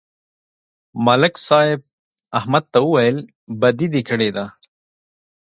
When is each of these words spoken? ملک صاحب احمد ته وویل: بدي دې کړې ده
ملک 1.05 1.33
صاحب 1.47 1.79
احمد 2.37 2.63
ته 2.71 2.79
وویل: 2.83 3.17
بدي 3.61 3.87
دې 3.93 4.01
کړې 4.09 4.29
ده 4.35 4.45